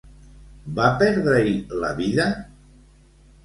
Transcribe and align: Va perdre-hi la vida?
Va 0.79 0.87
perdre-hi 1.03 1.53
la 1.85 1.95
vida? 2.03 2.29